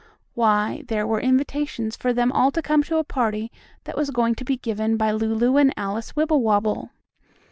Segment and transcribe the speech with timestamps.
[0.33, 3.51] Why, there were invitations for them all to come to a party
[3.83, 6.89] that was going to be given by Lulu and Alice Wibblewobble.